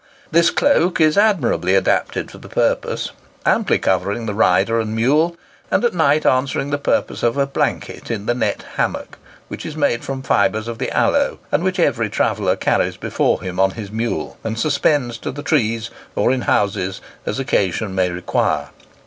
[0.31, 3.11] This cloak is admirably adapted for the purpose,
[3.45, 5.37] amply covering the rider and mule,
[5.69, 9.75] and at night answering the purpose of a blanket in the net hammock, which is
[9.77, 13.91] made from fibres of the aloe, and which every traveller carries before him on his
[13.91, 18.69] mule, and suspends to the trees or in houses, as occasion may require."